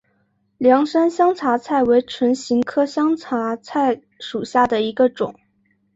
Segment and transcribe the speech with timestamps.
[0.57, 5.35] 凉山香茶菜为唇形科香茶菜属下的一个种。